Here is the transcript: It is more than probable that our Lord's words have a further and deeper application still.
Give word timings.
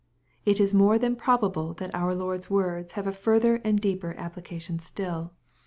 It 0.45 0.59
is 0.59 0.73
more 0.73 0.97
than 0.97 1.15
probable 1.15 1.75
that 1.75 1.93
our 1.93 2.15
Lord's 2.15 2.49
words 2.49 2.93
have 2.93 3.05
a 3.05 3.11
further 3.13 3.57
and 3.63 3.79
deeper 3.79 4.15
application 4.17 4.79
still. 4.79 5.33